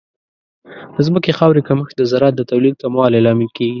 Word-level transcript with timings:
د 0.93 0.95
ځمکې 1.07 1.31
خاورې 1.37 1.61
کمښت 1.67 1.93
د 1.97 2.01
زراعت 2.11 2.35
د 2.37 2.41
تولید 2.51 2.75
کموالی 2.83 3.19
لامل 3.25 3.49
کیږي. 3.55 3.69